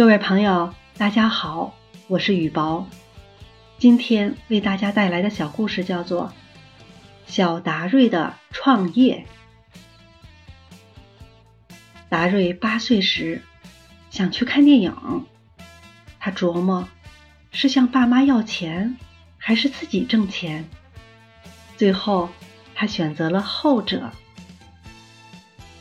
[0.00, 1.74] 各位朋友，大家好，
[2.08, 2.86] 我是雨薄。
[3.76, 6.32] 今天为大家带来的小故事叫做
[7.30, 9.26] 《小达瑞的创业》。
[12.08, 13.42] 达瑞八岁时
[14.08, 15.26] 想去看电影，
[16.18, 16.88] 他琢磨
[17.52, 18.96] 是向爸妈要钱，
[19.36, 20.66] 还是自己挣钱。
[21.76, 22.30] 最后，
[22.74, 24.10] 他选择了后者。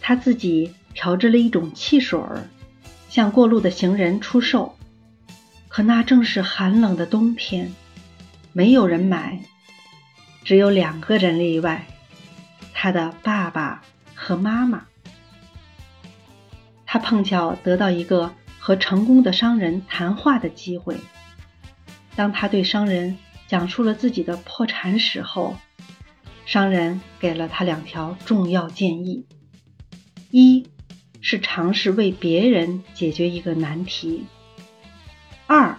[0.00, 2.48] 他自己调制了一种汽水儿。
[3.10, 4.76] 向过路的行人出售，
[5.66, 7.74] 可那正是寒冷的冬天，
[8.52, 9.40] 没有人买，
[10.44, 11.88] 只有两个人例外，
[12.72, 13.82] 他的爸爸
[14.14, 14.86] 和妈妈。
[16.86, 20.96] 他碰巧得到一个和成功的商人谈话的机会。
[22.14, 25.56] 当他对商人讲述了自己的破产史后，
[26.46, 29.26] 商人给了他两条重要建议：
[30.30, 30.64] 一。
[31.60, 34.24] 尝试为别人解决一个难题。
[35.46, 35.76] 二，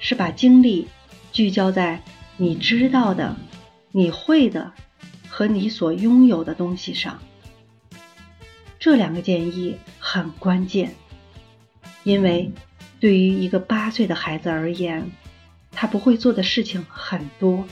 [0.00, 0.88] 是把精力
[1.30, 2.02] 聚焦在
[2.36, 3.36] 你知道的、
[3.92, 4.72] 你会的
[5.28, 7.22] 和你所拥有的东西上。
[8.80, 10.96] 这两个建议很关键，
[12.02, 12.50] 因为
[12.98, 15.12] 对于一个八岁的孩子而言，
[15.70, 17.64] 他不会做的事情很多。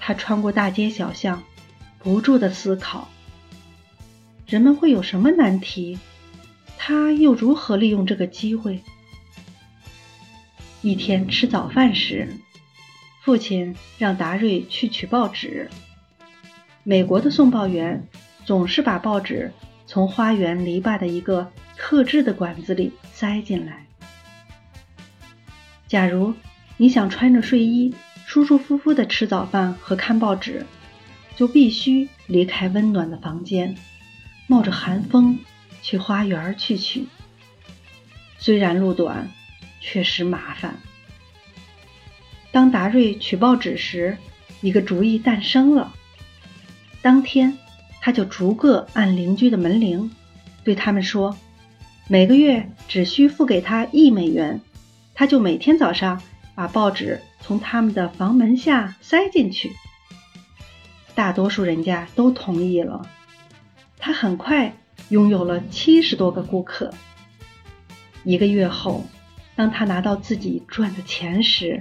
[0.00, 1.44] 他穿过大街小巷，
[2.00, 3.08] 不住的思考。
[4.48, 5.98] 人们会有什么难题？
[6.78, 8.82] 他又如何利用这个机会？
[10.80, 12.26] 一天吃早饭时，
[13.22, 15.68] 父亲让达瑞去取报纸。
[16.82, 18.08] 美国的送报员
[18.46, 19.52] 总是把报纸
[19.86, 23.86] 从花园篱笆的一个特制的管子里塞进来。
[25.86, 26.32] 假如
[26.78, 30.64] 你想穿着睡衣舒舒服服的吃早饭和看报纸，
[31.36, 33.76] 就必须离开温暖的房间。
[34.48, 35.38] 冒着寒风
[35.82, 37.06] 去花园去取，
[38.38, 39.30] 虽然路短，
[39.80, 40.76] 确实麻烦。
[42.50, 44.16] 当达瑞取报纸时，
[44.62, 45.92] 一个主意诞生了。
[47.02, 47.58] 当天，
[48.00, 50.10] 他就逐个按邻居的门铃，
[50.64, 51.36] 对他们说
[52.08, 54.62] ：“每个月只需付给他一美元，
[55.14, 56.22] 他就每天早上
[56.54, 59.72] 把报纸从他们的房门下塞进去。”
[61.14, 63.06] 大多数人家都同意了。
[63.98, 64.74] 他很快
[65.08, 66.94] 拥有了七十多个顾客。
[68.24, 69.04] 一个月后，
[69.56, 71.80] 当他拿到自己赚的钱时，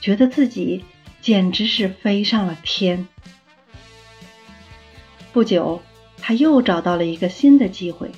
[0.00, 0.84] 觉得自己
[1.20, 3.06] 简直是飞上了天。
[5.32, 5.82] 不久，
[6.18, 8.10] 他又找到了一个新的机会，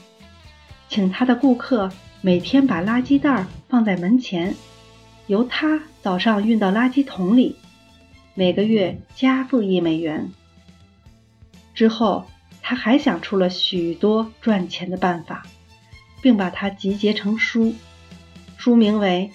[0.89, 1.91] 请他的顾客
[2.21, 4.55] 每天把垃圾袋放在门前，
[5.27, 7.57] 由他早上运到垃圾桶里，
[8.35, 10.31] 每个月加付一美元。
[11.75, 12.27] 之后。
[12.67, 15.47] 他还想出了许多赚钱的办法，
[16.23, 17.75] 并把它集结成书，
[18.57, 19.31] 书名为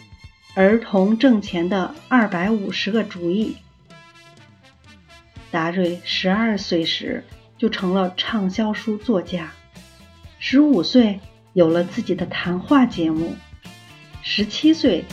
[0.59, 3.56] 《儿童挣钱的二百五十个主意》。
[5.51, 7.23] 达瑞十二岁时
[7.56, 9.51] 就成了畅销书作家，
[10.39, 11.19] 十五岁
[11.53, 13.35] 有了自己的谈话节目，
[14.23, 15.06] 十七岁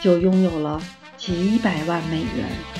[0.00, 0.80] 就拥有了
[1.18, 2.71] 几百万美元。